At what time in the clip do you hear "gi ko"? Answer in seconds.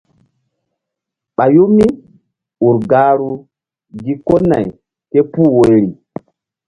4.03-4.35